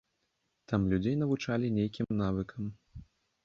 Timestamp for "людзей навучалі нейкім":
0.93-2.07